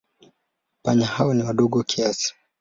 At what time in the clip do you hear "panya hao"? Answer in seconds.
0.83-1.33